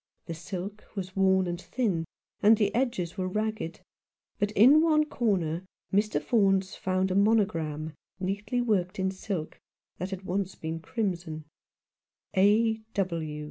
[0.25, 2.05] The silk was worn and thin,
[2.41, 3.81] and the edges were ragged,
[4.39, 6.19] but in one corner Mr.
[6.19, 9.59] Faunce found a monogram neatly worked in silk
[9.99, 11.45] that had once been crimson:"
[12.35, 12.81] A.